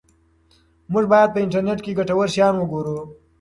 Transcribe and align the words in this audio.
موږ 0.91 1.05
باید 1.13 1.29
په 1.33 1.39
انټرنیټ 1.43 1.79
کې 1.83 1.97
ګټور 1.99 2.27
شیان 2.35 2.53
وګورو. 2.57 2.97